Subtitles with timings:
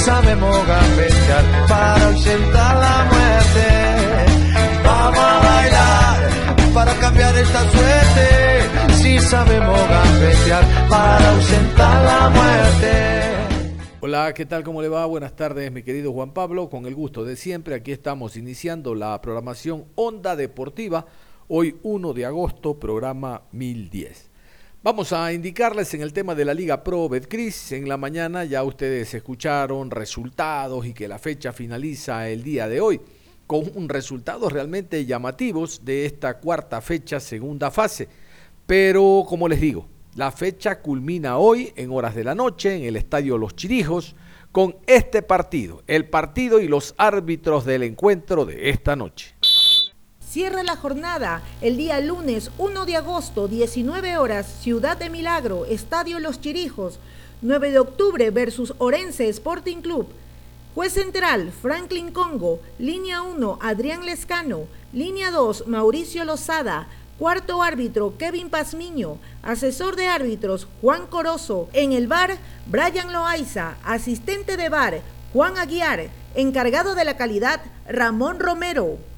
[0.00, 3.66] Sabemos gambetear para ausentar la muerte.
[4.84, 8.94] Vamos a bailar para cambiar esta suerte.
[8.94, 13.30] Si sabemos gambetear para ausentar la muerte.
[14.00, 14.64] Hola, ¿qué tal?
[14.64, 15.04] ¿Cómo le va?
[15.04, 16.70] Buenas tardes, mi querido Juan Pablo.
[16.70, 21.06] Con el gusto de siempre, aquí estamos iniciando la programación Onda Deportiva.
[21.48, 24.29] Hoy 1 de agosto, programa 1010.
[24.82, 27.72] Vamos a indicarles en el tema de la Liga Pro Betcris.
[27.72, 32.80] En la mañana ya ustedes escucharon resultados y que la fecha finaliza el día de
[32.80, 32.98] hoy
[33.46, 38.08] con un resultados realmente llamativos de esta cuarta fecha, segunda fase.
[38.64, 42.96] Pero como les digo, la fecha culmina hoy en horas de la noche en el
[42.96, 44.16] Estadio Los Chirijos
[44.50, 49.34] con este partido, el partido y los árbitros del encuentro de esta noche.
[50.30, 56.20] Cierra la jornada el día lunes 1 de agosto, 19 horas, Ciudad de Milagro, Estadio
[56.20, 57.00] Los Chirijos,
[57.42, 60.06] 9 de octubre versus Orense Sporting Club.
[60.76, 62.60] Juez central, Franklin Congo.
[62.78, 64.66] Línea 1, Adrián Lescano.
[64.92, 66.86] Línea 2, Mauricio Lozada.
[67.18, 69.18] Cuarto árbitro, Kevin Pazmiño.
[69.42, 71.68] Asesor de árbitros, Juan Corozo.
[71.72, 73.78] En el bar, Brian Loaiza.
[73.82, 75.00] Asistente de bar,
[75.32, 76.08] Juan Aguiar.
[76.36, 79.09] Encargado de la calidad, Ramón Romero.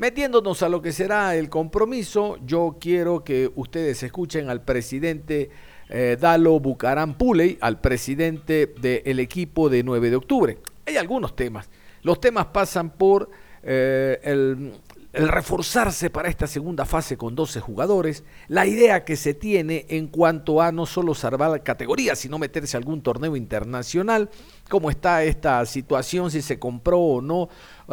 [0.00, 5.50] Metiéndonos a lo que será el compromiso, yo quiero que ustedes escuchen al presidente
[5.90, 10.58] eh, Dalo Bucaram Puley, al presidente del equipo de 9 de octubre.
[10.86, 11.68] Hay algunos temas.
[12.00, 13.28] Los temas pasan por
[13.62, 14.72] eh, el,
[15.12, 20.06] el reforzarse para esta segunda fase con 12 jugadores, la idea que se tiene en
[20.06, 24.30] cuanto a no solo salvar categoría, sino meterse a algún torneo internacional,
[24.68, 27.48] cómo está esta situación, si se compró o no,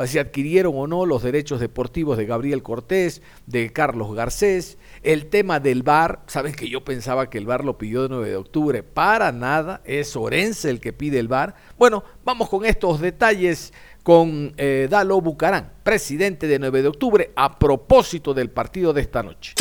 [0.05, 5.59] si adquirieron o no los derechos deportivos de Gabriel Cortés, de Carlos Garcés, el tema
[5.59, 8.83] del VAR, sabes que yo pensaba que el VAR lo pidió de 9 de octubre,
[8.83, 11.55] para nada, es Orense el que pide el VAR.
[11.79, 13.73] Bueno, vamos con estos detalles
[14.07, 19.21] con eh, Dalo Bucarán, presidente de 9 de octubre, a propósito del partido de esta
[19.21, 19.51] noche.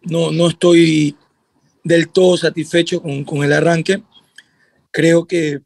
[0.00, 1.14] No, no estoy
[1.84, 4.02] del todo satisfecho con, con el arranque.
[4.90, 5.60] Creo que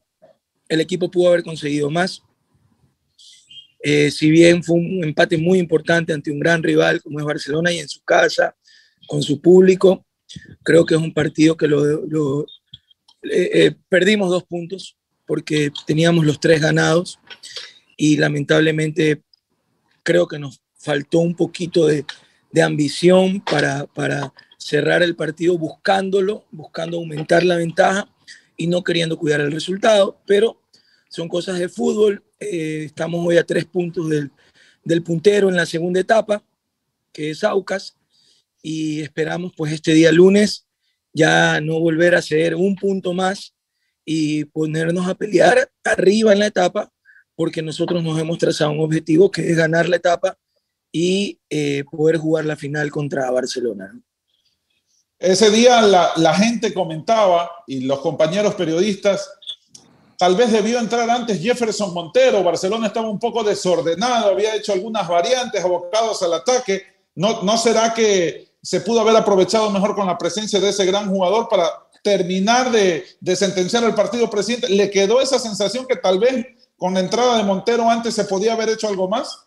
[0.69, 2.25] el equipo pudo haber conseguido más.
[3.81, 7.71] Eh, si bien fue un empate muy importante ante un gran rival como es Barcelona
[7.71, 8.57] y en su casa,
[9.07, 10.05] con su público,
[10.65, 12.45] creo que es un partido que lo,
[13.23, 14.97] eh, perdimos dos puntos
[15.33, 17.19] porque teníamos los tres ganados
[17.97, 19.23] y lamentablemente
[20.03, 22.05] creo que nos faltó un poquito de,
[22.63, 28.15] ambición para, para cerrar el partido buscándolo, buscando aumentar la ventaja
[28.59, 30.61] y no queriendo cuidar el resultado, pero
[31.09, 32.23] son cosas de fútbol.
[32.39, 34.31] Eh, estamos hoy a tres puntos del,
[34.85, 36.45] del, puntero en la segunda etapa,
[37.11, 37.97] que es Aucas,
[38.61, 40.67] y esperamos pues este día lunes
[41.15, 43.55] ya no volver a ceder un punto más
[44.05, 46.91] y ponernos a pelear arriba en la etapa,
[47.35, 50.37] porque nosotros nos hemos trazado un objetivo que es ganar la etapa
[50.93, 53.93] y eh, poder jugar la final contra Barcelona.
[55.19, 59.31] Ese día la, gente comentaba y los compañeros periodistas,
[60.19, 65.07] tal vez debió entrar antes Jefferson Montero, Barcelona estaba un poco desordenado, había hecho algunas
[65.07, 66.83] variantes abocados al ataque,
[67.15, 71.09] ¿no, no será que se pudo haber aprovechado mejor con la presencia de ese gran
[71.09, 71.69] jugador para
[72.03, 73.05] terminar de,
[73.37, 76.47] sentenciar el partido presidente, ¿le quedó esa sensación que tal vez
[76.77, 79.39] con la entrada de Montero antes se podía haber hecho algo más?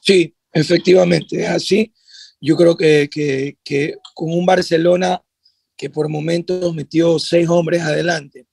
[0.00, 1.92] Sí, efectivamente, es así.
[2.40, 3.10] Yo creo que,
[3.64, 5.20] que, con un Barcelona
[5.76, 8.46] que por momentos metió seis hombres adelante,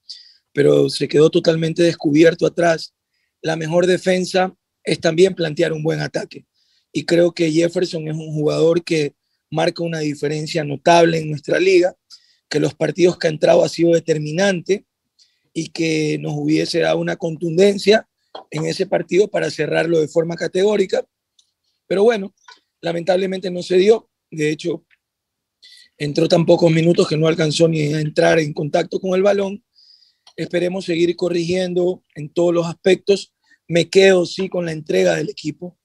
[0.51, 2.94] pero se quedó totalmente descubierto atrás,
[3.41, 4.53] la mejor defensa
[4.83, 6.45] es también plantear un buen ataque.
[6.91, 9.13] Y creo que Jefferson es un jugador que
[9.51, 11.95] marca una diferencia notable en nuestra liga
[12.50, 14.86] que los partidos que ha entrado ha sido determinante
[15.53, 18.07] y que nos hubiese dado una contundencia
[18.51, 21.06] en ese partido para cerrarlo de forma categórica.
[21.88, 22.33] Pero bueno,
[22.81, 24.09] lamentablemente no se dio.
[24.30, 24.86] De hecho,
[25.97, 29.63] entró tan pocos minutos que no alcanzó ni a entrar en contacto con el balón.
[30.36, 33.31] Esperemos seguir corrigiendo en todos los aspectos
[33.68, 35.77] me quedo sí con la entrega del equipo,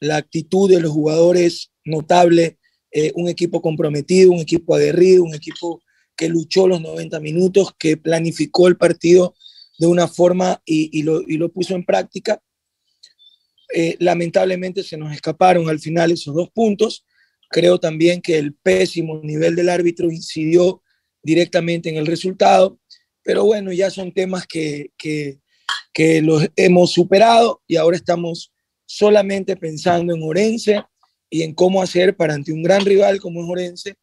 [0.00, 2.58] la actitud de los jugadores notable,
[2.90, 5.82] eh, un equipo comprometido, un equipo aguerrido, un equipo
[6.18, 9.36] que luchó los 90 minutos, que planificó el partido
[9.78, 12.42] de una forma y, lo, puso en práctica.
[13.72, 17.06] Eh, lamentablemente se nos escaparon al final esos dos puntos.
[17.48, 20.82] Creo también que el pésimo nivel del árbitro incidió
[21.22, 22.80] directamente en el resultado,
[23.22, 25.38] pero bueno, ya son temas que, que,
[25.92, 28.52] que los hemos superado y ahora estamos
[28.86, 30.82] solamente pensando en Orense
[31.30, 33.96] y en cómo hacer para ante un gran rival como es Orense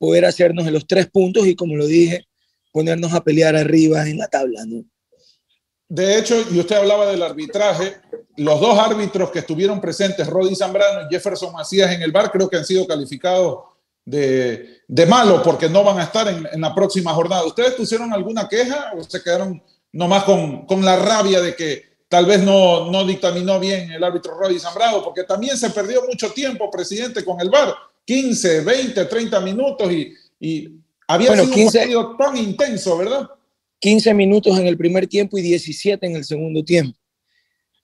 [0.00, 2.26] poder hacernos de los tres puntos y como lo dije,
[2.72, 4.64] ponernos a pelear arriba en la tabla.
[4.64, 4.82] ¿no?
[5.86, 7.96] De hecho, y usted hablaba del arbitraje,
[8.38, 12.48] los dos árbitros que estuvieron presentes, Rodi Zambrano y Jefferson Macías en el bar, creo
[12.48, 13.58] que han sido calificados
[14.02, 17.44] de, de malo porque no van a estar en, en, la próxima jornada.
[17.44, 19.62] ¿Ustedes pusieron alguna queja o se quedaron
[19.92, 24.32] nomás con, con la rabia de que tal vez no, no dictaminó bien el árbitro
[24.32, 25.04] Rodi Zambrano?
[25.04, 27.74] Porque también se perdió mucho tiempo, presidente, con el bar
[28.10, 30.68] 15, 20, 30 minutos y, y
[31.06, 33.30] había sido un partido tan intenso, ¿verdad?
[33.78, 36.98] 15 minutos en el primer tiempo y 17 en el segundo tiempo.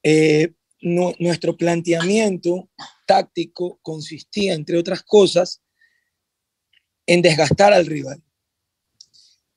[0.02, 2.68] Eh, nuestro planteamiento
[3.06, 5.62] táctico consistía, entre otras cosas,
[7.06, 8.20] en desgastar al rival,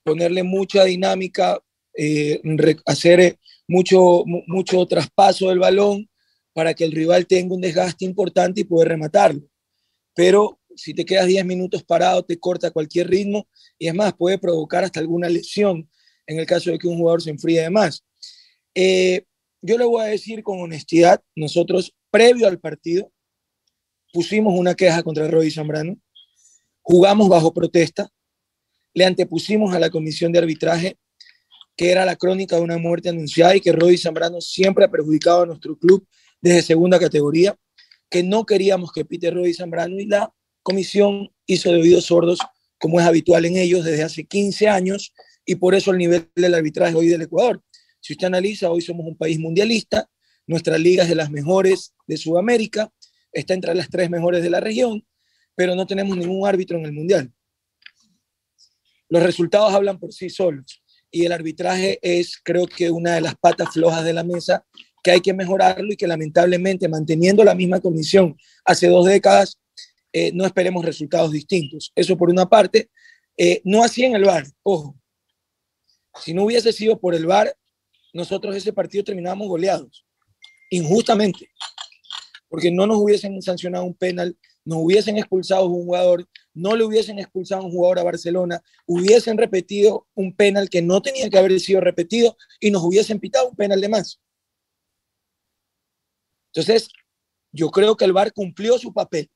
[0.03, 1.59] ponerle mucha dinámica,
[1.97, 2.39] eh,
[2.85, 6.07] hacer mucho, mucho traspaso del balón
[6.53, 9.41] para que el rival tenga un desgaste importante y poder rematarlo.
[10.13, 14.37] Pero si te quedas 10 minutos parado, te corta cualquier ritmo y es más, puede
[14.37, 15.89] provocar hasta alguna lesión
[16.27, 18.05] en el caso de que un jugador se enfríe de más.
[18.75, 19.25] Eh,
[19.61, 23.11] yo le voy a decir con honestidad, nosotros previo al partido
[24.11, 25.97] pusimos una queja contra Roy Zambrano,
[26.81, 28.09] jugamos bajo protesta,
[28.93, 30.97] le antepusimos a la comisión de arbitraje
[31.79, 35.43] que era la crónica de una muerte anunciada y que Roy Zambrano siempre ha perjudicado
[35.43, 36.05] a nuestro club
[36.41, 37.55] desde segunda categoría,
[38.09, 40.29] que no queríamos que pite Roy Zambrano y la
[40.69, 42.39] comisión hizo de oídos sordos,
[42.77, 45.13] como es habitual en ellos desde hace 15 años,
[45.43, 47.61] y por eso el nivel del arbitraje hoy del Ecuador.
[47.99, 50.07] Si usted analiza, hoy somos un país mundialista,
[50.45, 52.93] nuestra liga es de las mejores de Sudamérica,
[53.31, 55.03] está entre las tres mejores de la región,
[55.55, 57.31] pero no tenemos ningún árbitro en el mundial.
[59.09, 63.35] Los resultados hablan por sí solos y el arbitraje es, creo que, una de las
[63.35, 64.63] patas flojas de la mesa
[65.03, 69.57] que hay que mejorarlo y que lamentablemente manteniendo la misma comisión hace dos décadas,
[70.11, 71.91] eh, no esperemos resultados distintos.
[71.95, 72.89] Eso por una parte.
[73.37, 74.95] Eh, no así en el VAR, ojo.
[76.21, 77.55] Si no hubiese sido por el VAR,
[78.13, 80.05] nosotros ese partido terminábamos goleados,
[80.69, 81.49] injustamente,
[82.49, 87.19] porque no nos hubiesen sancionado un penal, nos hubiesen expulsado un jugador, no le hubiesen
[87.19, 91.57] expulsado a un jugador a Barcelona, hubiesen repetido un penal que no tenía que haber
[91.59, 94.19] sido repetido y nos hubiesen pitado un penal de más.
[96.51, 96.89] Entonces,
[97.51, 99.29] yo creo que el VAR cumplió su papel.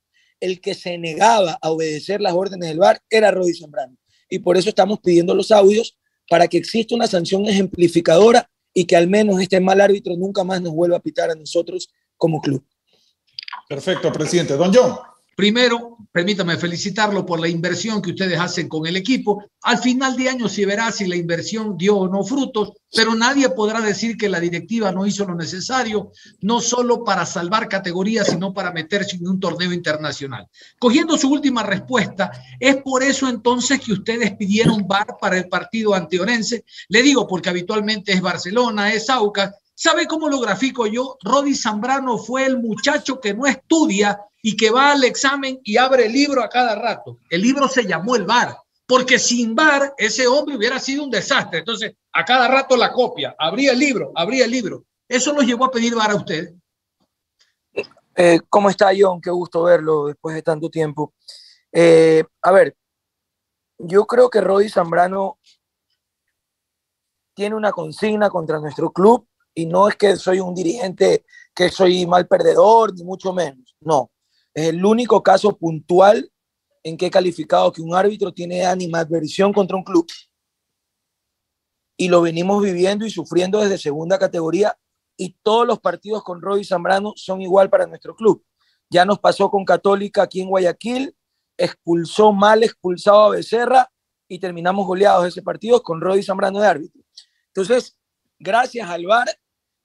[0.44, 3.96] El que se negaba a obedecer las órdenes del VAR era Rodi Zambrano.
[4.30, 5.98] Y por eso estamos pidiendo los audios
[6.30, 10.62] para que exista una sanción ejemplificadora y que al menos este mal árbitro nunca más
[10.62, 12.62] nos vuelva a pitar a nosotros como club.
[13.70, 14.58] Perfecto, presidente.
[14.58, 14.98] Don John.
[15.36, 19.44] Primero, permítame felicitarlo por la inversión que ustedes hacen con el equipo.
[19.64, 23.50] Al final de año se verá si la inversión dio o no frutos, pero nadie
[23.50, 28.54] podrá decir que la directiva no hizo lo necesario, no solo para salvar categorías, sino
[28.54, 30.48] para meterse en un torneo internacional.
[30.78, 35.96] Cogiendo su última respuesta, es por eso entonces que ustedes pidieron VAR para el partido
[35.96, 36.64] anteorense.
[36.90, 39.52] Le digo porque habitualmente es Barcelona, es Aucas.
[39.74, 41.18] ¿Sabe cómo lo grafico yo?
[41.24, 46.06] Rodi Zambrano fue el muchacho que no estudia y que va al examen y abre
[46.06, 47.18] el libro a cada rato.
[47.30, 51.60] El libro se llamó el bar, porque sin bar ese hombre hubiera sido un desastre.
[51.60, 54.84] Entonces, a cada rato la copia, abría el libro, abría el libro.
[55.08, 56.54] Eso nos llevó a pedir bar a usted.
[58.16, 59.22] Eh, ¿Cómo está, John?
[59.22, 61.14] Qué gusto verlo después de tanto tiempo.
[61.72, 62.76] Eh, a ver,
[63.78, 65.40] yo creo que Rodi Zambrano
[67.34, 72.06] tiene una consigna contra nuestro club y no es que soy un dirigente que soy
[72.06, 73.76] mal perdedor, ni mucho menos.
[73.80, 74.12] No,
[74.54, 76.32] es el único caso puntual
[76.84, 80.06] en que he calificado que un árbitro tiene animadversión contra un club.
[81.98, 84.78] Y lo venimos viviendo y sufriendo desde segunda categoría
[85.16, 88.44] y todos los partidos con Roy Zambrano son igual para nuestro club.
[88.90, 91.16] Ya nos pasó con Católica aquí en Guayaquil,
[91.58, 93.92] expulsó mal expulsado a Becerra
[94.28, 97.02] y terminamos goleados ese partido con Roy Zambrano de árbitro.
[97.48, 97.98] Entonces,
[98.40, 99.28] gracias al VAR,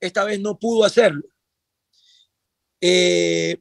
[0.01, 1.29] esta vez no pudo hacerlo.
[2.81, 3.61] Eh,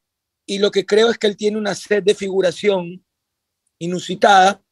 [0.49, 3.05] y lo que creo es que él tiene una sed de figuración
[3.79, 4.63] inusitada,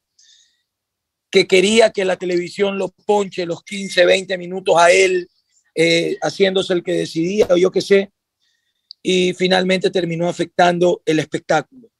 [1.30, 5.28] que quería que la televisión lo ponche los 15, 20 minutos a él
[5.74, 8.10] eh, haciéndose el que decidía o yo qué sé,
[9.02, 11.90] y finalmente terminó afectando el espectáculo.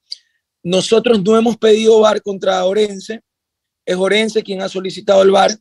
[0.63, 3.21] Nosotros no hemos pedido VAR contra Orense,
[3.85, 5.51] es Orense quien ha solicitado el VAR.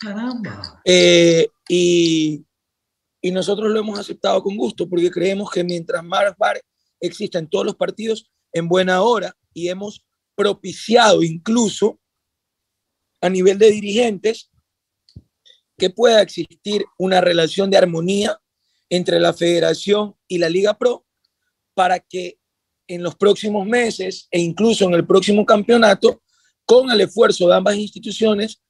[0.00, 0.80] Caramba.
[0.84, 2.42] Eh, y,
[3.20, 6.60] y nosotros lo hemos aceptado con gusto porque creemos que mientras más VAR
[7.00, 11.98] exista en todos los partidos, en buena hora, y hemos propiciado incluso
[13.20, 14.50] a nivel de dirigentes
[15.78, 18.40] que pueda existir una relación de armonía
[18.88, 21.06] entre la federación y la Liga Pro
[21.74, 22.38] para que
[22.88, 26.22] en los próximos meses e incluso en el próximo campeonato,
[26.64, 28.62] con el esfuerzo de ambas instituciones,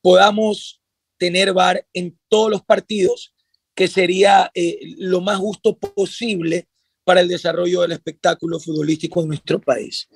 [0.00, 0.80] podamos
[1.18, 3.34] tener VAR en todos los partidos,
[3.74, 6.68] que sería eh, lo más justo posible
[7.04, 10.08] para el desarrollo del espectáculo futbolístico en nuestro país.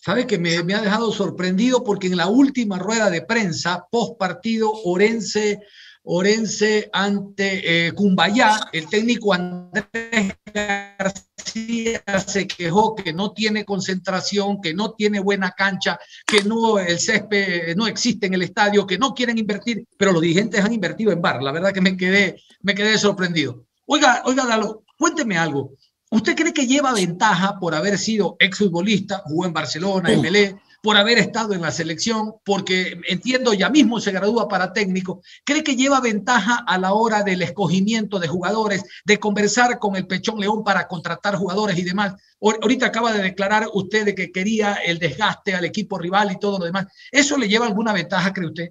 [0.00, 1.82] ¿Sabe que me, ha dejado sorprendido?
[1.82, 5.60] Porque en la última rueda de prensa, post partido, Orense,
[6.04, 14.72] Orense ante eh, Cumbayá, el técnico Andrés García se quejó que no tiene concentración, que
[14.72, 19.14] no tiene buena cancha, que no el césped no existe en el estadio, que no
[19.14, 21.42] quieren invertir, pero los dirigentes han invertido en bar.
[21.42, 23.67] La verdad que me quedé, me quedé sorprendido.
[23.90, 25.72] Oiga, oiga, Dalo, cuénteme algo.
[26.10, 30.98] ¿Usted cree que lleva ventaja por haber sido exfutbolista, jugó en Barcelona, en Belé, por
[30.98, 35.22] haber estado en la selección, porque entiendo ya mismo se gradúa para técnico?
[35.42, 40.06] ¿Cree que lleva ventaja a la hora del escogimiento de jugadores, de conversar con el
[40.06, 42.14] Pechón León para contratar jugadores y demás?
[42.42, 46.58] Ahorita acaba de declarar usted de que quería el desgaste al equipo rival y todo
[46.58, 46.88] lo demás.
[47.10, 48.68] ¿Eso le lleva alguna ventaja, cree usted?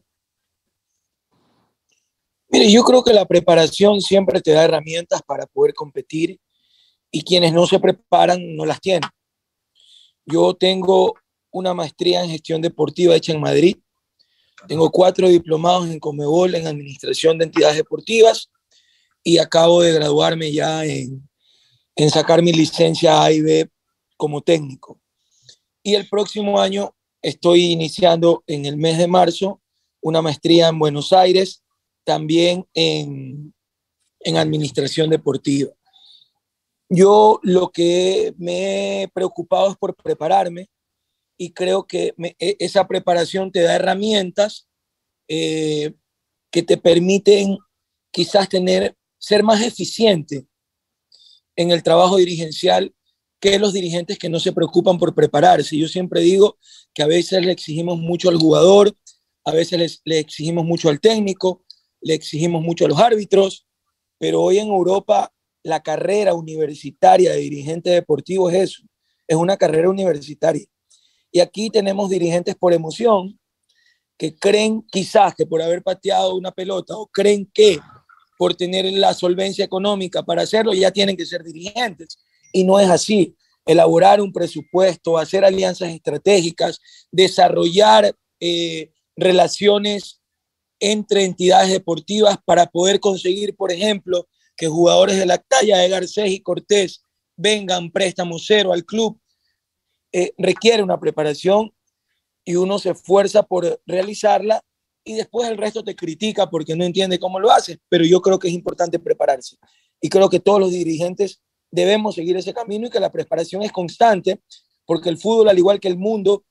[2.50, 6.40] Mire, yo creo que la preparación siempre te da herramientas para poder competir
[7.12, 9.10] y quienes no se preparan no las tienen.
[10.26, 11.16] Yo tengo
[11.52, 13.78] una maestría en gestión deportiva hecha en Madrid,
[14.68, 18.50] tengo cuatro diplomados en Comebol en administración de entidades deportivas
[19.24, 21.30] y acabo de graduarme ya en,
[21.96, 23.70] en sacar mi licencia A y B
[24.18, 25.00] como técnico.
[25.84, 29.62] Y el próximo año estoy iniciando en el mes de marzo
[30.02, 31.64] una maestría en Buenos Aires,
[32.08, 33.54] también en,
[34.22, 35.74] en administración deportiva.
[36.88, 40.70] Yo lo que me he preocupado es por prepararme
[41.38, 44.70] y creo que e, esa preparación te da herramientas
[45.28, 45.96] eh,
[46.50, 47.58] que te permiten
[48.10, 50.48] quizás tener, ser más eficiente
[51.58, 52.96] en el trabajo dirigencial
[53.42, 55.78] que los dirigentes que no se preocupan por prepararse.
[55.78, 56.58] Yo siempre digo
[56.94, 58.96] que a veces le exigimos mucho al jugador,
[59.44, 61.66] a veces le exigimos mucho al técnico,
[62.02, 63.68] le exigimos mucho a los árbitros,
[64.18, 65.32] pero hoy en Europa
[65.64, 68.84] la carrera universitaria de dirigente deportivo es eso,
[69.28, 70.66] es una carrera universitaria.
[71.32, 73.38] Y aquí tenemos dirigentes por emoción
[74.18, 77.80] que creen quizás que por haber pateado una pelota o creen que
[78.38, 82.18] por tener la solvencia económica para hacerlo ya tienen que ser dirigentes.
[82.54, 83.36] Y no es así.
[83.66, 86.80] Elaborar un presupuesto, hacer alianzas estratégicas,
[87.12, 90.17] desarrollar eh, relaciones
[90.80, 96.32] entre entidades deportivas para poder conseguir, por ejemplo, que jugadores de la talla de Garcés
[96.32, 97.02] y Cortés
[97.36, 99.20] vengan préstamo cero al club,
[100.12, 101.72] eh, requiere una preparación
[102.44, 104.64] y uno se esfuerza por realizarla
[105.04, 108.40] y después el resto te critica porque no entiende cómo lo haces, pero yo creo
[108.40, 109.58] que es importante prepararse.
[110.02, 111.42] Y creo que todos los dirigentes
[111.72, 114.42] debemos seguir ese camino y que la preparación es constante
[114.86, 116.46] porque el fútbol, al igual que el mundo,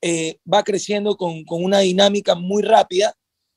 [0.00, 3.14] eh, va creciendo con, con, una dinámica muy rápida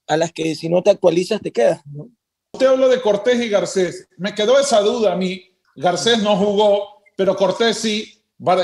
[0.08, 1.82] a las que si no te actualizas te quedas.
[1.86, 2.10] ¿no?
[2.54, 4.08] Usted habló de Cortés y Garcés.
[4.18, 5.44] Me quedó esa duda a mí.
[5.76, 8.12] Garcés no jugó, pero Cortés sí.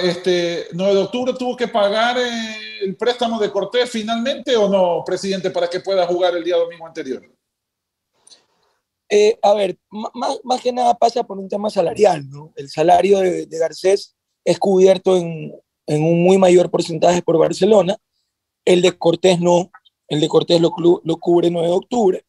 [0.04, 5.04] Este, 9 de octubre tuvo que pagar eh, el préstamo de Cortés finalmente o no,
[5.06, 7.22] presidente, para que pueda jugar el día domingo anterior.
[9.10, 12.54] Eh, a ver, más, más, que nada pasa por un tema salarial, ¿no?
[12.56, 15.54] El salario de, de Garcés es cubierto en,
[15.86, 17.98] en, un muy mayor porcentaje por Barcelona,
[18.64, 19.70] el de Cortés no,
[20.12, 20.74] el de Cortés lo,
[21.06, 22.25] lo cubre 9 de octubre.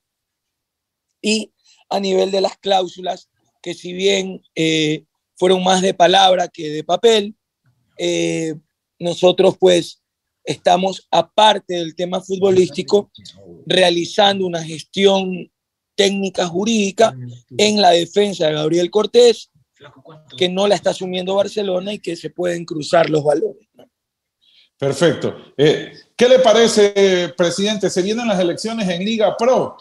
[1.21, 1.53] Y
[1.91, 3.29] a nivel de las cláusulas,
[3.61, 7.35] que si bien eh, fueron más de palabra que de papel,
[7.99, 8.55] eh,
[9.01, 10.01] nosotros pues
[10.45, 13.11] estamos aparte del tema futbolístico
[13.67, 15.51] realizando una gestión
[15.97, 17.17] técnica jurídica
[17.59, 19.51] en la defensa de Gabriel Cortés,
[20.39, 23.67] que no la está asumiendo Barcelona y que se pueden cruzar los valores.
[24.79, 25.37] Perfecto.
[25.57, 27.91] Eh, ¿Qué le parece, presidente?
[27.91, 29.77] Se vienen las elecciones en Liga Pro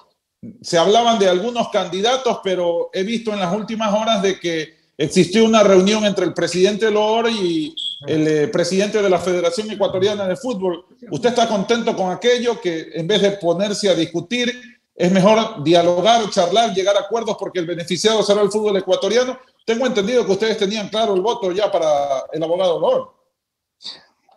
[0.59, 5.45] se hablaban de algunos candidatos, pero he visto en las últimas horas de que existió
[5.45, 7.75] una reunión entre el presidente Loor y
[8.07, 10.83] el eh, presidente de la Federación Ecuatoriana de Fútbol.
[11.11, 14.51] ¿Usted está contento con aquello que en vez de ponerse a discutir,
[14.95, 19.37] es mejor dialogar, charlar, llegar a acuerdos porque el beneficiado será el fútbol ecuatoriano.
[19.63, 23.20] Tengo entendido que ustedes tenían claro el voto ya para el abogado Lor.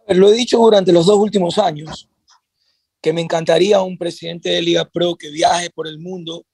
[0.08, 2.08] Lo he dicho durante los dos últimos años,
[3.00, 6.44] que me encantaría un presidente de Liga Pro que viaje por el mundo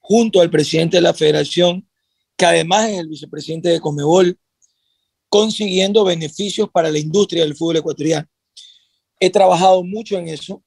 [0.00, 1.86] junto al presidente de la federación,
[2.36, 4.38] que además es el vicepresidente de Comebol,
[5.28, 8.28] consiguiendo beneficios para la industria del fútbol ecuatoriano.
[9.20, 10.62] He trabajado mucho en eso.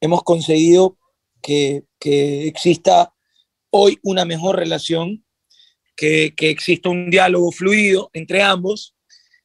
[0.00, 0.98] Hemos conseguido
[1.40, 3.14] que, que exista
[3.70, 5.24] hoy una mejor relación,
[5.96, 8.94] que, que exista un diálogo fluido entre ambos.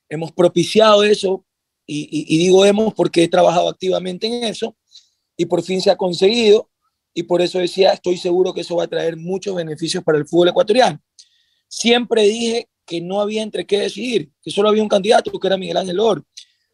[0.10, 1.46] Hemos propiciado eso
[1.88, 4.76] y, digo hemos porque he trabajado activamente en eso
[5.38, 6.70] y por fin se ha conseguido
[7.14, 10.28] y por eso decía, estoy seguro que eso va a traer muchos beneficios para el
[10.28, 11.02] fútbol ecuatoriano.
[11.68, 15.58] Siempre dije que no había entre qué decidir, que solo había un candidato, que era
[15.58, 16.24] Miguel Ángel Or.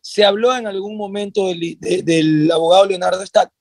[0.01, 3.51] Se habló en algún momento del, del abogado Leonardo Stack,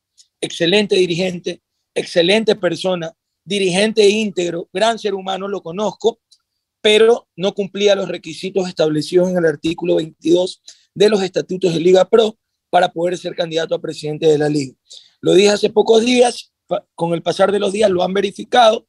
[0.41, 1.63] excelente dirigente,
[1.95, 3.13] excelente persona,
[3.45, 6.21] dirigente íntegro, gran ser humano, lo conozco,
[6.81, 10.63] pero no cumplía los requisitos establecidos en el artículo 22
[10.95, 12.37] de los estatutos de Liga Pro
[12.71, 14.75] para poder ser candidato a presidente de la liga.
[15.21, 16.53] Lo dije hace pocos días,
[16.95, 18.87] con el pasar de los días lo han verificado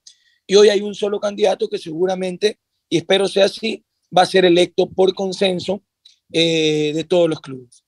[0.47, 3.83] y hoy hay un solo candidato que seguramente, y espero sea así,
[4.15, 5.81] va a ser electo por consenso
[6.31, 7.83] eh, de todos los clubes.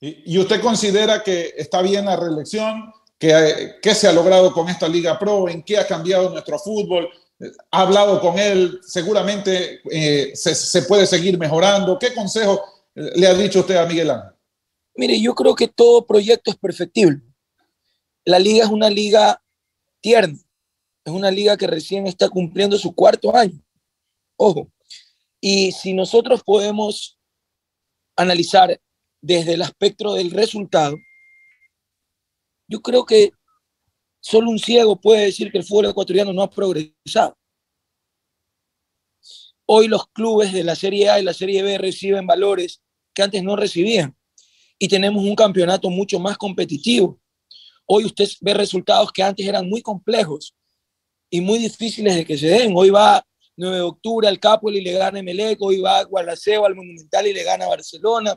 [0.00, 2.92] ¿Y usted considera que está bien la reelección?
[3.18, 5.48] ¿Qué, ¿Qué se ha logrado con esta Liga Pro?
[5.48, 7.08] ¿En qué ha cambiado nuestro fútbol?
[7.70, 8.78] ¿Ha hablado con él?
[8.82, 11.98] Seguramente eh, se, se, puede seguir mejorando.
[11.98, 12.62] ¿Qué consejo
[12.96, 14.32] le ha dicho usted a Miguel Ángel?
[14.94, 17.20] Mire, yo creo que todo proyecto es perfectible.
[18.24, 19.42] La liga es una liga
[20.00, 20.38] tierna,
[21.04, 23.62] es una liga que recién está cumpliendo su cuarto año.
[24.36, 24.72] Ojo,
[25.40, 27.18] y si nosotros podemos
[28.16, 28.80] analizar
[29.20, 30.96] desde el aspecto del resultado,
[32.68, 33.32] yo creo que
[34.20, 37.36] solo un ciego puede decir que el fútbol ecuatoriano no ha progresado.
[39.66, 42.80] Hoy los clubes de la Serie A y la Serie B reciben valores
[43.16, 44.14] que antes no recibían
[44.78, 47.18] y tenemos un campeonato mucho más competitivo.
[47.86, 50.54] Hoy usted ve resultados que antes eran muy complejos
[51.30, 52.74] y muy difíciles de que se den.
[52.76, 56.66] Hoy va 9 de octubre al Capoli y le gana Emelec, hoy va a Gualaceo
[56.66, 58.36] al Monumental y le gana Barcelona.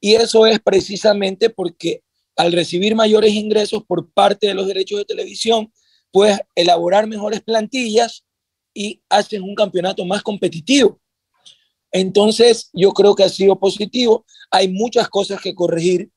[0.00, 2.02] Y eso es precisamente porque
[2.34, 5.70] al recibir mayores ingresos por parte de los derechos de televisión,
[6.10, 8.24] puedes elaborar mejores plantillas
[8.72, 10.98] y haces un campeonato más competitivo.
[11.92, 14.24] Entonces, yo creo que ha sido positivo.
[14.50, 16.10] Hay muchas cosas que corregir,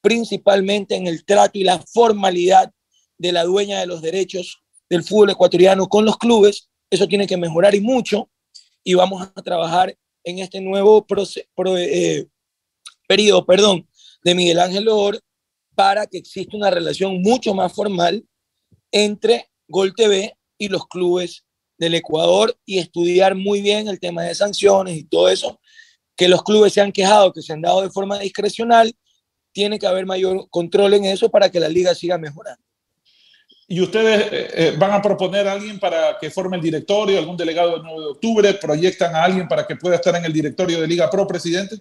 [0.00, 2.72] principalmente en el trato y la formalidad
[3.18, 6.68] de la dueña de los derechos del fútbol ecuatoriano con los clubes.
[6.90, 8.30] Eso tiene que mejorar y mucho.
[8.84, 11.04] Y vamos a trabajar en este nuevo
[11.76, 12.26] eh,
[13.08, 13.88] periodo perdón,
[14.22, 15.20] de Miguel Ángel Or
[15.74, 18.24] para que exista una relación mucho más formal
[18.90, 21.44] entre Gol TV y los clubes
[21.78, 25.60] del Ecuador y estudiar muy bien el tema de sanciones y todo eso,
[26.16, 28.94] que los clubes se han quejado, que se han dado de forma discrecional,
[29.52, 32.62] tiene que haber mayor control en eso para que la liga siga mejorando.
[33.68, 37.36] ¿Y ustedes eh, eh, van a proponer a alguien para que forme el directorio, algún
[37.36, 38.54] delegado del 9 de octubre?
[38.54, 41.76] ¿Proyectan a alguien para que pueda estar en el directorio de Liga Pro, presidente?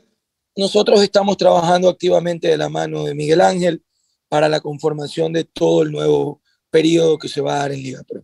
[0.56, 3.84] Nosotros estamos trabajando activamente de la mano de Miguel Ángel
[4.28, 8.02] para la conformación de todo el nuevo periodo que se va a dar en Liga
[8.08, 8.24] Pro.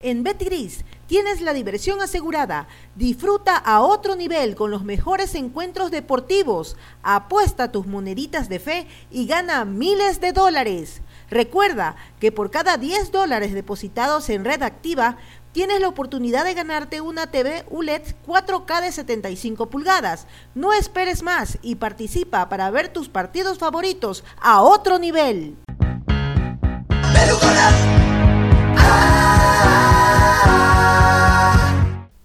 [0.00, 2.66] En Betgris tienes la diversión asegurada.
[2.96, 6.76] Disfruta a otro nivel con los mejores encuentros deportivos.
[7.02, 11.02] Apuesta tus moneditas de fe y gana miles de dólares.
[11.30, 15.16] Recuerda que por cada 10 dólares depositados en red activa,
[15.52, 20.26] tienes la oportunidad de ganarte una TV ULED 4K de 75 pulgadas.
[20.54, 25.56] No esperes más y participa para ver tus partidos favoritos a otro nivel.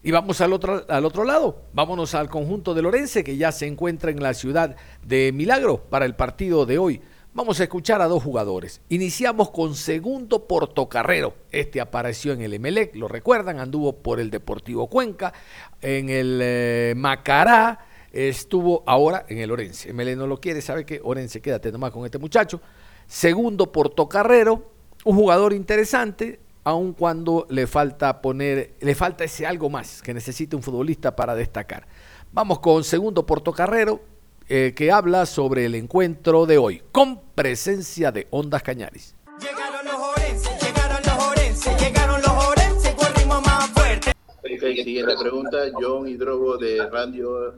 [0.02, 3.68] Y vamos al otro, al otro lado, vámonos al conjunto de Lorense que ya se
[3.68, 7.02] encuentra en la ciudad de Milagro para el partido de hoy.
[7.38, 8.82] Vamos a escuchar a dos jugadores.
[8.90, 11.36] Iniciamos con Segundo Portocarrero.
[11.52, 15.32] Este apareció en el Emelec, lo recuerdan, anduvo por el Deportivo Cuenca,
[15.80, 19.92] en el eh, Macará, estuvo ahora en el Orense.
[19.92, 22.60] Emelec no lo quiere, sabe que Orense, quédate nomás con este muchacho.
[23.06, 24.72] Segundo Portocarrero,
[25.06, 30.58] un jugador interesante, aun cuando le falta poner, le falta ese algo más que necesita
[30.58, 31.86] un futbolista para destacar.
[32.32, 34.17] Vamos con Segundo Portocarrero,
[34.50, 39.14] eh, que habla sobre el encuentro de hoy, con presencia de Ondas Cañaris.
[39.42, 44.12] Llegaron los orenses, llegaron los orenses, llegaron los orenses con ritmo más fuerte.
[44.40, 47.56] Ok, siguiente pregunta, John Hidrogo de Radio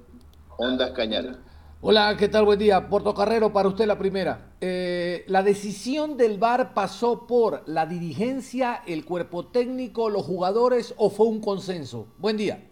[0.57, 1.37] Ondas Cañares.
[1.81, 2.43] Hola, ¿qué tal?
[2.43, 2.89] Buen día.
[3.15, 4.51] Carrero, para usted la primera.
[4.59, 11.09] Eh, ¿La decisión del VAR pasó por la dirigencia, el cuerpo técnico, los jugadores o
[11.09, 12.07] fue un consenso?
[12.17, 12.67] Buen día.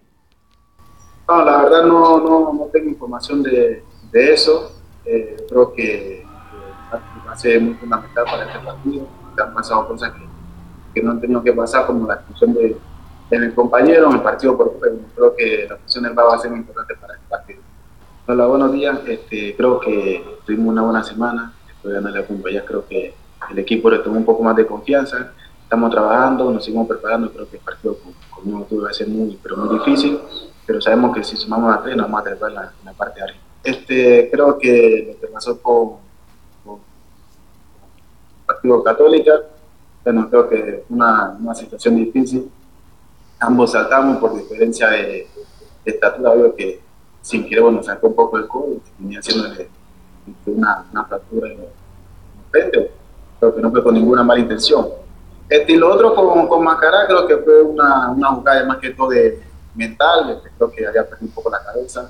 [1.29, 4.71] No, la verdad no, no, no tengo información de, de eso.
[5.05, 6.25] Eh, creo que,
[7.27, 9.07] va a ser muy fundamental para este partido.
[9.41, 10.21] Han pasado cosas que,
[10.93, 12.77] que no han tenido que pasar, como la expulsión de,
[13.29, 14.79] de mi compañero en el partido por
[15.15, 17.59] Creo que la expulsión del VAR va a ser muy importante para este partido.
[18.27, 18.99] Hola, buenos días.
[19.05, 21.53] Este, creo que tuvimos una buena semana.
[21.67, 23.13] Después de ganarle a ya creo que
[23.49, 25.31] el equipo retomó un poco más de confianza.
[25.63, 27.31] Estamos trabajando, nos seguimos preparando.
[27.31, 28.13] Creo que el partido con,
[28.65, 30.19] con va a ser muy, pero muy difícil.
[30.65, 33.23] Pero sabemos que si sumamos a tres, nos vamos a trepar en la, parte de
[33.23, 33.39] arriba.
[33.67, 35.97] Este, creo que lo que pasó con,
[36.65, 39.41] el Partido Católica,
[40.05, 42.49] bueno, creo que una, una situación difícil.
[43.37, 45.27] Ambos saltamos por diferencia de,
[45.83, 46.79] estatura, obvio que
[47.21, 49.69] sin querer, bueno, sacó un poco el codo venía haciéndole
[50.45, 51.59] una, una fractura en
[52.49, 52.91] frente,
[53.37, 54.87] pero que no fue con ninguna mala intención.
[55.49, 58.91] Este, y lo otro con, con Macará creo que fue una, una jugada más que
[58.91, 59.43] todo de
[59.75, 62.09] mental, este, creo que había perdido un poco la cabeza,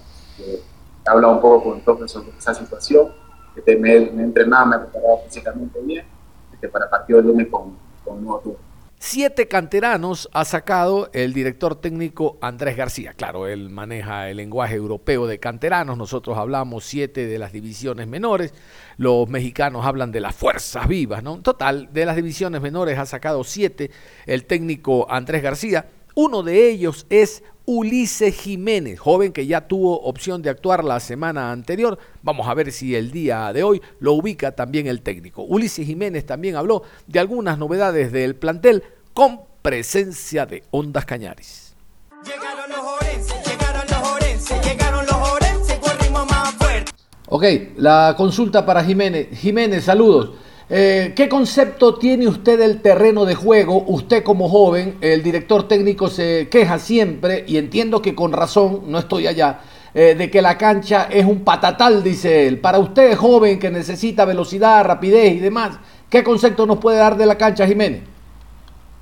[1.07, 3.11] he hablado un poco con profe sobre esa situación,
[3.65, 6.05] me, me entrenaba, me preparaba físicamente bien,
[6.53, 8.67] este, para partido del lunes con, con nuevo turno.
[8.99, 13.13] Siete canteranos ha sacado el director técnico Andrés García.
[13.13, 15.99] Claro, él maneja el lenguaje europeo de canteranos.
[15.99, 18.55] Nosotros hablamos siete de las divisiones menores.
[18.97, 21.39] Los mexicanos hablan de las fuerzas vivas, ¿no?
[21.43, 23.91] Total, de las divisiones menores ha sacado siete
[24.25, 25.85] el técnico Andrés García.
[26.15, 31.51] Uno de ellos es Ulises Jiménez, joven que ya tuvo opción de actuar la semana
[31.51, 31.99] anterior.
[32.23, 35.43] Vamos a ver si el día de hoy lo ubica también el técnico.
[35.43, 41.75] Ulises Jiménez también habló de algunas novedades del plantel con presencia de Ondas Cañaris.
[42.23, 46.91] Llegaron los orenses, llegaron los orenses, llegaron los orenses más fuerte.
[47.27, 47.43] Ok,
[47.75, 49.37] la consulta para Jiménez.
[49.37, 50.35] Jiménez, saludos.
[50.69, 53.83] Eh, ¿Qué concepto tiene usted del terreno de juego?
[53.87, 58.99] Usted como joven, el director técnico se queja siempre, y entiendo que con razón, no
[58.99, 59.61] estoy allá,
[59.93, 62.59] eh, de que la cancha es un patatal, dice él.
[62.59, 67.25] Para usted, joven, que necesita velocidad, rapidez y demás, ¿qué concepto nos puede dar de
[67.25, 68.01] la cancha, Jiménez?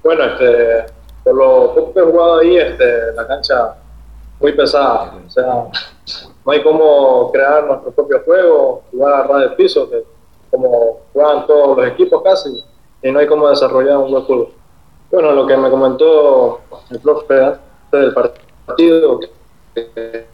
[0.04, 3.74] Bueno, este, por lo poco que he jugado ahí, este, la cancha
[4.40, 5.16] muy pesada.
[5.26, 5.66] O sea,
[6.46, 10.15] no hay cómo crear nuestro propio juego, jugar a ras de piso, que
[10.56, 12.64] como juegan todos los equipos casi,
[13.02, 14.50] y no hay cómo desarrollar un buen fútbol.
[15.12, 17.60] Bueno, lo que me comentó el profe antes
[17.92, 20.26] del partido, que,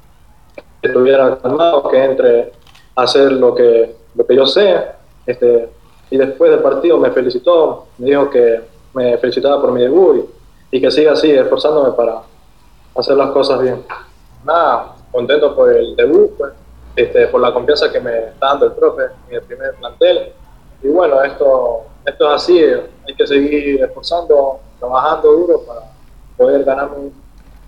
[0.81, 2.51] estuviera calmado, que entre
[2.95, 4.83] a hacer lo que, lo que yo sé,
[5.25, 5.69] este,
[6.09, 8.61] y después del partido me felicitó, me dijo que
[8.93, 10.29] me felicitaba por mi debut
[10.71, 12.21] y, que siga así, esforzándome para
[12.95, 13.83] hacer las cosas bien.
[14.43, 16.51] Nada, contento por el debut, pues,
[16.95, 20.33] este, por la confianza que me está dando el profe en el primer plantel.
[20.83, 25.81] Y bueno, esto, esto es así, hay que seguir esforzando, trabajando duro para
[26.37, 26.89] poder ganar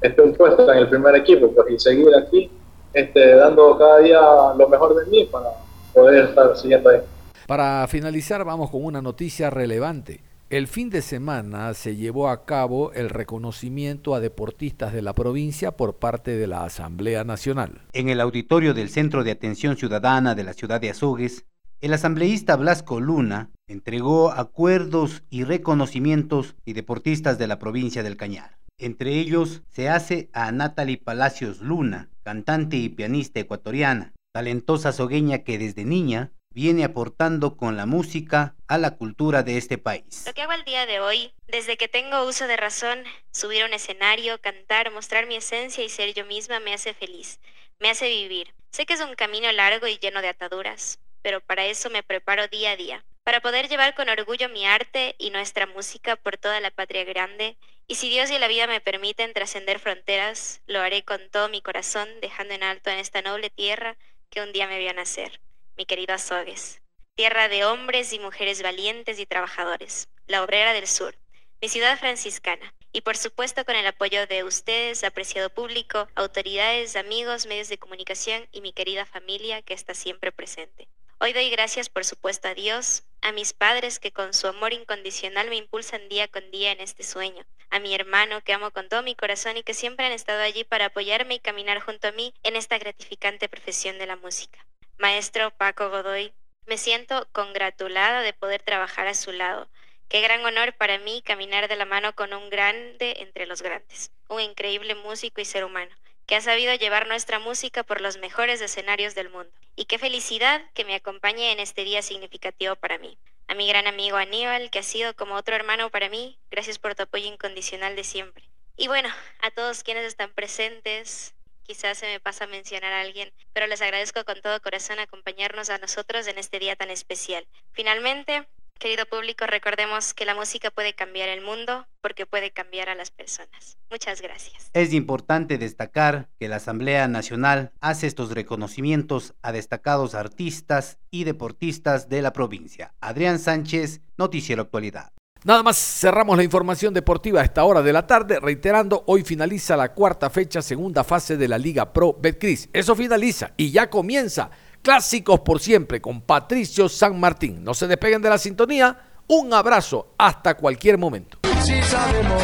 [0.02, 2.52] este, puesto en el primer equipo pues, y seguir aquí
[2.94, 4.22] este, dando cada día
[4.58, 5.50] lo mejor de mí para
[5.94, 7.00] poder estar siguiendo ahí.
[7.48, 10.22] Para finalizar, vamos con una noticia relevante.
[10.54, 15.72] El fin de semana se llevó a cabo el reconocimiento a deportistas de la provincia
[15.72, 17.82] por parte de la Asamblea Nacional.
[17.92, 21.48] En el auditorio del Centro de Atención Ciudadana de la ciudad de Azogues,
[21.82, 28.60] el asambleísta Blasco Luna entregó acuerdos y reconocimientos y deportistas de la provincia del Cañar.
[28.78, 35.58] Entre ellos se hace a Natalie Palacios Luna, cantante y pianista ecuatoriana, talentosa sogueña que
[35.58, 40.24] desde niña viene aportando con la música a la cultura de este país.
[40.28, 43.66] Lo que hago al día de hoy, desde que tengo uso de razón, subir a
[43.66, 47.40] un escenario, cantar, mostrar mi esencia y ser yo misma me hace feliz,
[47.80, 48.54] me hace vivir.
[48.72, 52.48] Sé que es un camino largo y lleno de ataduras, pero para eso me preparo
[52.48, 56.60] día a día, para poder llevar con orgullo mi arte y nuestra música por toda
[56.60, 61.04] la patria grande, y si Dios y la vida me permiten trascender fronteras, lo haré
[61.04, 63.98] con todo mi corazón, dejando en alto en esta noble tierra
[64.30, 65.40] que un día me vio nacer
[65.78, 66.82] mi querido Azogues,
[67.16, 71.16] tierra de hombres y mujeres valientes y trabajadores, la obrera del sur,
[71.62, 77.48] mi ciudad franciscana, y por supuesto con el apoyo de ustedes, apreciado público, autoridades, amigos,
[77.48, 80.88] medios de comunicación y mi querida familia que está siempre presente.
[81.20, 85.50] Hoy doy gracias por supuesto a Dios, a mis padres que con su amor incondicional
[85.50, 89.02] me impulsan día con día en este sueño, a mi hermano que amo con todo
[89.02, 92.34] mi corazón y que siempre han estado allí para apoyarme y caminar junto a mí
[92.44, 94.68] en esta gratificante profesión de la música.
[94.98, 96.34] Maestro Paco Godoy,
[96.66, 99.68] me siento congratulada de poder trabajar a su lado.
[100.08, 104.12] Qué gran honor para mí caminar de la mano con un grande entre los grandes,
[104.30, 105.94] un increíble músico y ser humano,
[106.26, 109.52] que ha sabido llevar nuestra música por los mejores escenarios del mundo.
[109.76, 113.18] Y qué felicidad que me acompañe en este día significativo para mí.
[113.48, 116.96] A mi gran amigo Aníbal, que ha sido como otro hermano para mí, gracias por
[116.96, 118.48] tu apoyo incondicional de siempre.
[118.78, 119.10] Y bueno,
[119.42, 124.24] a todos quienes están presentes, quizás se me pasa mencionar a alguien, pero les agradezco
[124.26, 127.48] con todo corazón acompañarnos a nosotros en este día tan especial.
[127.72, 128.48] Finalmente,
[128.80, 133.12] Querido público, recordemos que la música puede cambiar el mundo porque puede cambiar a las
[133.12, 133.78] personas.
[133.90, 134.70] Muchas gracias.
[134.74, 142.10] Es importante destacar que la Asamblea Nacional hace estos reconocimientos a destacados artistas y deportistas
[142.10, 142.94] de la provincia.
[143.00, 145.14] Adrián Sánchez, Noticiero Actualidad.
[145.46, 149.76] Nada más cerramos la información deportiva a esta hora de la tarde, reiterando, hoy finaliza
[149.76, 152.70] la cuarta fecha, segunda fase de la Liga Pro Betcris.
[152.72, 154.50] Eso finaliza y ya comienza
[154.84, 157.64] Clásicos por siempre con Patricio San Martín.
[157.64, 158.98] No se despeguen de la sintonía.
[159.28, 161.40] Un abrazo hasta cualquier momento.
[161.62, 162.44] Si sabemos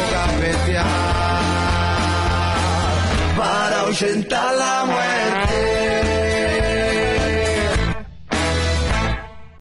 [3.36, 5.09] para la muerte.